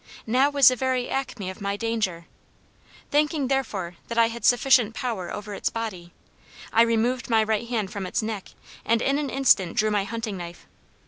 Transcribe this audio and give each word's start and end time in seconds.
Now 0.25 0.49
was 0.49 0.69
the 0.69 0.75
very 0.75 1.11
acme 1.11 1.51
of 1.51 1.61
my 1.61 1.77
danger. 1.77 2.25
Thinking, 3.11 3.49
therefore, 3.49 3.97
that 4.07 4.17
I 4.17 4.29
had 4.29 4.43
sufficient 4.43 4.95
power 4.95 5.31
over 5.31 5.53
its 5.53 5.69
body, 5.69 6.11
I 6.73 6.81
removed 6.81 7.29
my 7.29 7.43
right 7.43 7.67
hand 7.69 7.91
from 7.91 8.07
its 8.07 8.23
neck, 8.23 8.49
and 8.83 8.99
in 9.03 9.19
an 9.19 9.29
instant 9.29 9.77
drew 9.77 9.91
my 9.91 10.05
hunting 10.05 10.37
knife. 10.37 10.65